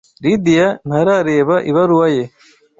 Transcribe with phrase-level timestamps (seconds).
[0.23, 2.23] Lidia ntarareba ibaruwa ye.